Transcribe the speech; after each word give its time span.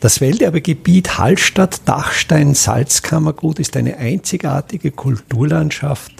Das 0.00 0.20
Welterbegebiet 0.20 1.18
Hallstatt-Dachstein-Salzkammergut 1.18 3.58
ist 3.58 3.76
eine 3.76 3.96
einzigartige 3.96 4.92
Kulturlandschaft 4.92 6.12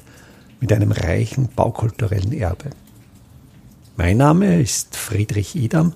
mit 0.58 0.72
einem 0.72 0.90
reichen 0.90 1.48
baukulturellen 1.54 2.32
Erbe. 2.32 2.70
Mein 3.96 4.16
Name 4.16 4.60
ist 4.60 4.96
Friedrich 4.96 5.54
Idam 5.54 5.92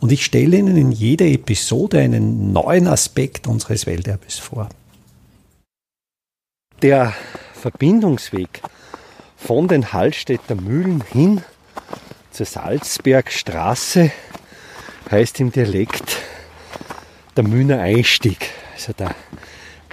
und 0.00 0.10
ich 0.10 0.24
stelle 0.24 0.56
Ihnen 0.56 0.76
in 0.76 0.90
jeder 0.90 1.26
Episode 1.26 2.00
einen 2.00 2.52
neuen 2.52 2.88
Aspekt 2.88 3.46
unseres 3.46 3.86
Welterbes 3.86 4.40
vor. 4.40 4.68
Der 6.82 7.14
Verbindungsweg 7.54 8.60
von 9.36 9.68
den 9.68 9.92
Hallstätter 9.92 10.56
Mühlen 10.56 11.04
hin 11.12 11.42
zur 12.32 12.46
Salzbergstraße 12.46 14.10
heißt 15.12 15.38
im 15.38 15.52
Dialekt 15.52 16.19
der 17.40 17.48
Mühner 17.48 17.80
Einstieg. 17.80 18.50
Also 18.74 18.92
der 18.92 19.14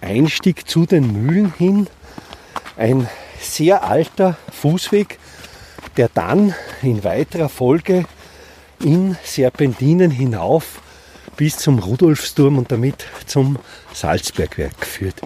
Einstieg 0.01 0.67
zu 0.67 0.85
den 0.85 1.13
Mühlen 1.13 1.53
hin. 1.57 1.87
Ein 2.75 3.07
sehr 3.39 3.85
alter 3.85 4.35
Fußweg, 4.51 5.17
der 5.95 6.09
dann 6.09 6.53
in 6.81 7.05
weiterer 7.05 7.47
Folge 7.47 8.03
in 8.83 9.15
Serpentinen 9.23 10.11
hinauf 10.11 10.81
bis 11.37 11.55
zum 11.57 11.79
Rudolfsturm 11.79 12.57
und 12.57 12.70
damit 12.70 13.05
zum 13.25 13.57
Salzbergwerk 13.93 14.85
führt. 14.85 15.21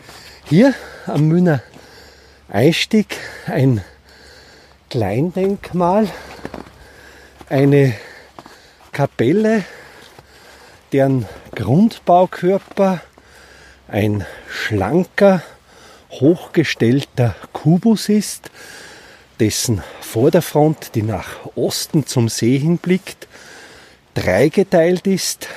Hier 0.45 0.75
am 1.07 1.27
Mühner 1.27 1.63
Einstieg 2.49 3.17
ein 3.47 3.83
Kleindenkmal, 4.91 6.07
eine 7.49 7.95
Kapelle 8.91 9.63
deren 10.91 11.25
Grundbaukörper 11.61 13.01
ein 13.87 14.25
schlanker, 14.49 15.43
hochgestellter 16.09 17.35
Kubus 17.53 18.09
ist, 18.09 18.49
dessen 19.39 19.83
Vorderfront, 19.99 20.95
die 20.95 21.03
nach 21.03 21.35
Osten 21.53 22.07
zum 22.07 22.29
See 22.29 22.57
hinblickt, 22.57 23.27
dreigeteilt 24.15 25.05
ist, 25.05 25.49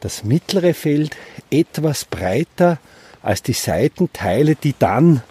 das 0.00 0.24
mittlere 0.24 0.74
Feld 0.74 1.16
etwas 1.48 2.04
breiter 2.04 2.78
als 3.22 3.44
die 3.44 3.52
Seitenteile, 3.52 4.56
die 4.56 4.74
dann 4.76 5.22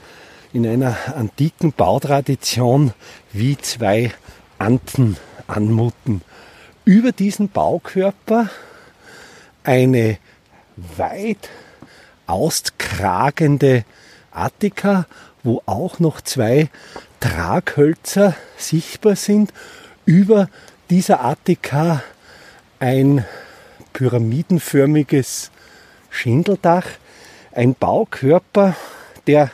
in 0.53 0.65
einer 0.65 0.95
antiken 1.13 1.73
Bautradition 1.73 2.93
wie 3.33 3.57
zwei 3.57 4.13
Anten 4.59 5.17
anmuten. 5.45 6.21
Über 6.85 7.11
diesen 7.11 7.49
Baukörper 7.49 8.49
eine 9.67 10.17
weit 10.77 11.49
auskragende 12.25 13.83
Attika, 14.31 15.07
wo 15.43 15.61
auch 15.65 15.99
noch 15.99 16.21
zwei 16.21 16.69
Traghölzer 17.19 18.33
sichtbar 18.57 19.17
sind. 19.17 19.51
Über 20.05 20.49
dieser 20.89 21.23
Attika 21.25 22.01
ein 22.79 23.25
pyramidenförmiges 23.91 25.51
Schindeldach, 26.09 26.85
ein 27.51 27.75
Baukörper, 27.75 28.73
der 29.25 29.51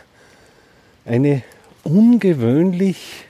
eine 1.05 1.41
ungewöhnlich 1.83 3.25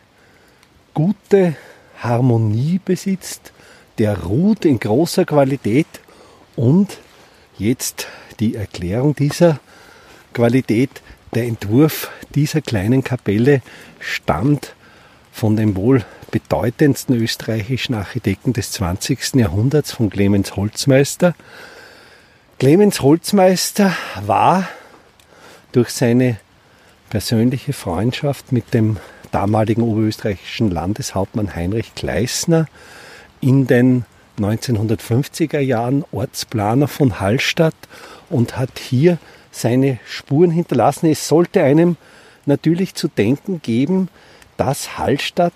gute 0.94 1.56
Harmonie 2.00 2.82
besitzt, 2.84 3.54
der 4.00 4.24
ruht 4.24 4.66
in 4.66 4.80
großer 4.80 5.24
Qualität 5.24 5.88
und 6.56 7.00
jetzt 7.58 8.08
die 8.40 8.56
Erklärung 8.56 9.16
dieser 9.16 9.60
Qualität. 10.34 11.02
Der 11.34 11.46
Entwurf 11.46 12.12
dieser 12.36 12.62
kleinen 12.62 13.04
Kapelle 13.04 13.62
stammt 14.00 14.76
von 15.32 15.56
dem 15.56 15.76
wohl 15.76 16.06
bedeutendsten 16.30 17.16
österreichischen 17.16 17.96
Architekten 17.96 18.54
des 18.54 18.72
20. 18.72 19.36
Jahrhunderts, 19.36 19.92
von 19.92 20.10
Clemens 20.10 20.56
Holzmeister. 20.56 21.36
Clemens 22.60 23.02
Holzmeister 23.02 23.96
war 24.26 24.68
durch 25.72 25.90
seine 25.90 26.38
persönliche 27.10 27.74
Freundschaft 27.74 28.52
mit 28.52 28.74
dem 28.74 28.98
damaligen 29.32 29.82
oberösterreichischen 29.82 30.70
Landeshauptmann 30.70 31.56
Heinrich 31.56 31.96
Gleisner 31.96 32.68
in 33.42 33.68
den 33.68 34.06
1950er 34.40 35.60
Jahren 35.60 36.04
Ortsplaner 36.12 36.88
von 36.88 37.20
Hallstatt 37.20 37.76
und 38.30 38.58
hat 38.58 38.80
hier 38.80 39.18
seine 39.52 40.00
Spuren 40.06 40.52
hinterlassen. 40.52 41.10
Es 41.10 41.28
sollte 41.28 41.64
einem 41.64 41.98
natürlich 42.46 42.96
zu 42.96 43.08
denken 43.08 43.62
geben, 43.62 44.10
dass 44.58 44.98
Hallstatt 44.98 45.54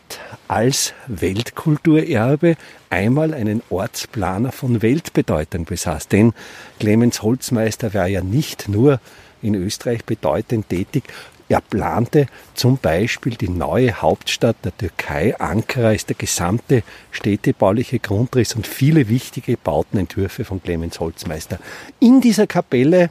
als 0.47 0.93
Weltkulturerbe 1.07 2.55
einmal 2.89 3.33
einen 3.33 3.61
Ortsplaner 3.69 4.51
von 4.51 4.81
Weltbedeutung 4.81 5.65
besaß. 5.65 6.07
Denn 6.07 6.33
Clemens 6.79 7.21
Holzmeister 7.21 7.93
war 7.93 8.07
ja 8.07 8.21
nicht 8.21 8.69
nur 8.69 8.99
in 9.41 9.55
Österreich 9.55 10.03
bedeutend 10.03 10.69
tätig, 10.69 11.03
er 11.49 11.61
plante 11.61 12.27
zum 12.53 12.77
Beispiel 12.77 13.35
die 13.35 13.49
neue 13.49 14.01
Hauptstadt 14.01 14.57
der 14.63 14.77
Türkei. 14.77 15.39
Ankara 15.39 15.93
ist 15.93 16.09
der 16.09 16.15
gesamte 16.15 16.83
städtebauliche 17.11 17.99
Grundriss 17.99 18.53
und 18.53 18.67
viele 18.67 19.07
wichtige 19.07 19.55
Bautenentwürfe 19.57 20.43
von 20.43 20.61
Clemens 20.61 20.99
Holzmeister. 20.99 21.59
In 21.99 22.19
dieser 22.19 22.47
Kapelle, 22.47 23.09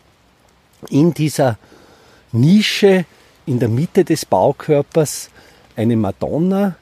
in 0.90 1.14
dieser 1.14 1.58
Nische 2.32 3.06
in 3.46 3.60
der 3.60 3.68
Mitte 3.68 4.04
des 4.04 4.26
Baukörpers 4.26 5.30
eine 5.76 5.96
Madonna, 5.96 6.76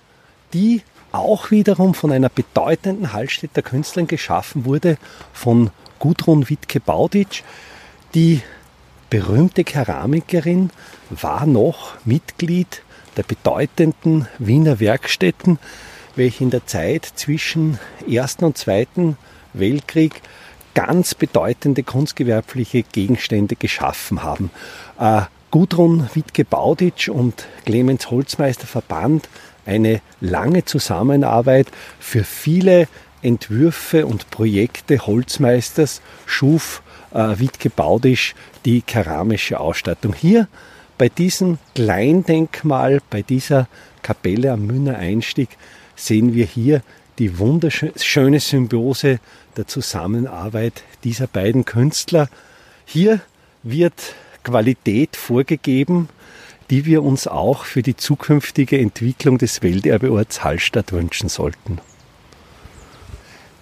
die 0.52 0.82
auch 1.12 1.50
wiederum 1.50 1.94
von 1.94 2.10
einer 2.10 2.28
bedeutenden 2.28 3.12
Hallstätter 3.12 3.62
Künstlerin 3.62 4.08
geschaffen 4.08 4.64
wurde, 4.64 4.96
von 5.32 5.70
Gudrun 5.98 6.48
Wittke-Bauditsch, 6.48 7.42
die 8.14 8.42
berühmte 9.14 9.62
Keramikerin 9.62 10.70
war 11.08 11.46
noch 11.46 11.92
Mitglied 12.04 12.82
der 13.16 13.22
bedeutenden 13.22 14.26
Wiener 14.40 14.80
Werkstätten, 14.80 15.60
welche 16.16 16.42
in 16.42 16.50
der 16.50 16.66
Zeit 16.66 17.12
zwischen 17.14 17.78
Ersten 18.10 18.44
und 18.44 18.58
Zweiten 18.58 19.16
Weltkrieg 19.52 20.20
ganz 20.74 21.14
bedeutende 21.14 21.84
kunstgewerbliche 21.84 22.82
Gegenstände 22.82 23.54
geschaffen 23.54 24.24
haben. 24.24 24.50
Äh, 24.98 25.20
Gudrun 25.52 26.10
Wittke-Bauditsch 26.12 27.08
und 27.08 27.46
Clemens 27.66 28.10
Holzmeister 28.10 28.66
verband 28.66 29.28
eine 29.64 30.00
lange 30.20 30.64
Zusammenarbeit 30.64 31.68
für 32.00 32.24
viele 32.24 32.88
Entwürfe 33.22 34.06
und 34.06 34.32
Projekte 34.32 35.06
Holzmeisters, 35.06 36.02
schuf 36.26 36.82
äh, 37.14 37.38
Wittke 37.38 37.70
Baudisch 37.70 38.34
die 38.64 38.82
keramische 38.82 39.58
Ausstattung. 39.58 40.14
Hier 40.14 40.48
bei 40.98 41.08
diesem 41.08 41.58
Kleindenkmal, 41.74 43.00
bei 43.10 43.22
dieser 43.22 43.68
Kapelle 44.02 44.52
am 44.52 44.66
Münner 44.66 44.98
Einstieg, 44.98 45.48
sehen 45.96 46.34
wir 46.34 46.44
hier 46.44 46.82
die 47.18 47.38
wunderschöne 47.38 48.40
Symbiose 48.40 49.20
der 49.56 49.66
Zusammenarbeit 49.66 50.82
dieser 51.04 51.26
beiden 51.26 51.64
Künstler. 51.64 52.28
Hier 52.84 53.20
wird 53.62 54.14
Qualität 54.42 55.16
vorgegeben, 55.16 56.08
die 56.70 56.84
wir 56.86 57.02
uns 57.02 57.26
auch 57.26 57.64
für 57.64 57.82
die 57.82 57.96
zukünftige 57.96 58.78
Entwicklung 58.78 59.38
des 59.38 59.62
Welterbeorts 59.62 60.42
Hallstatt 60.42 60.92
wünschen 60.92 61.28
sollten. 61.28 61.78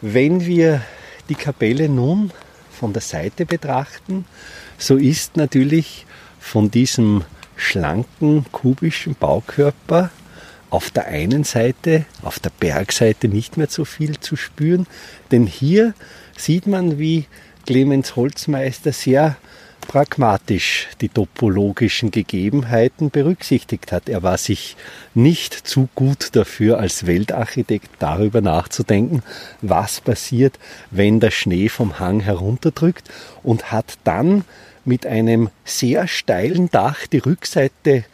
Wenn 0.00 0.46
wir 0.46 0.82
die 1.28 1.34
Kapelle 1.34 1.88
nun 1.88 2.32
von 2.82 2.92
der 2.92 3.00
Seite 3.00 3.46
betrachten, 3.46 4.24
so 4.76 4.96
ist 4.96 5.36
natürlich 5.36 6.04
von 6.40 6.68
diesem 6.68 7.22
schlanken 7.54 8.44
kubischen 8.50 9.14
Baukörper 9.14 10.10
auf 10.68 10.90
der 10.90 11.06
einen 11.06 11.44
Seite, 11.44 12.06
auf 12.22 12.40
der 12.40 12.50
Bergseite 12.50 13.28
nicht 13.28 13.56
mehr 13.56 13.68
so 13.68 13.84
viel 13.84 14.18
zu 14.18 14.34
spüren, 14.34 14.88
denn 15.30 15.46
hier 15.46 15.94
sieht 16.36 16.66
man, 16.66 16.98
wie 16.98 17.26
Clemens 17.66 18.16
Holzmeister 18.16 18.92
sehr 18.92 19.36
pragmatisch 19.82 20.88
die 21.00 21.08
topologischen 21.08 22.10
Gegebenheiten 22.10 23.10
berücksichtigt 23.10 23.92
hat. 23.92 24.08
Er 24.08 24.22
war 24.22 24.38
sich 24.38 24.76
nicht 25.14 25.54
zu 25.54 25.88
gut 25.94 26.34
dafür, 26.34 26.78
als 26.78 27.06
Weltarchitekt 27.06 27.90
darüber 27.98 28.40
nachzudenken, 28.40 29.22
was 29.60 30.00
passiert, 30.00 30.58
wenn 30.90 31.20
der 31.20 31.30
Schnee 31.30 31.68
vom 31.68 31.98
Hang 31.98 32.20
herunterdrückt 32.20 33.10
und 33.42 33.70
hat 33.70 33.98
dann 34.04 34.44
mit 34.84 35.06
einem 35.06 35.50
sehr 35.64 36.08
steilen 36.08 36.70
Dach 36.70 37.06
die 37.06 37.18
Rückseite 37.18 38.04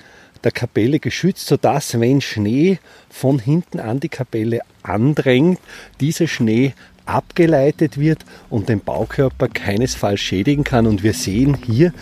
der 0.45 0.53
Kapelle 0.53 0.99
geschützt, 1.01 1.47
sodass, 1.47 1.99
wenn 1.99 2.21
Schnee 2.21 2.79
von 3.11 3.39
hinten 3.39 3.81
an 3.81 4.01
die 4.01 4.09
Kapelle 4.09 4.61
andrängt, 4.83 5.59
dieser 6.01 6.27
Schnee 6.27 6.75
abgeleitet 7.09 7.99
wird 7.99 8.25
und 8.51 8.69
den 8.69 8.81
Baukörper 8.81 9.49
keinesfalls 9.49 10.21
schädigen 10.21 10.65
kann. 10.65 10.87
Und 10.87 11.03
wir 11.03 11.15
sehen 11.15 11.57
hier, 11.65 11.93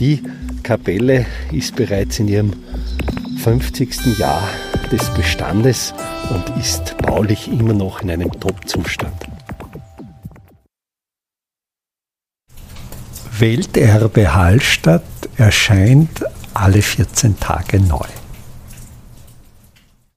die 0.00 0.22
Kapelle 0.62 1.26
ist 1.50 1.76
bereits 1.76 2.18
in 2.18 2.28
ihrem 2.28 2.52
50. 3.42 4.18
Jahr 4.18 4.48
des 4.90 5.12
Bestandes 5.14 5.94
und 6.30 6.56
ist 6.58 6.96
baulich 6.98 7.48
immer 7.48 7.72
noch 7.72 8.02
in 8.02 8.10
einem 8.10 8.30
Top-Zustand. 8.32 9.14
Welterbe 13.38 14.34
Hallstatt 14.34 15.02
erscheint 15.36 16.24
alle 16.54 16.82
14 16.82 17.40
Tage 17.40 17.80
neu. 17.80 18.06